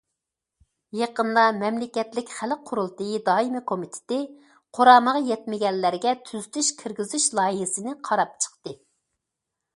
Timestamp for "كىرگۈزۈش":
6.83-7.31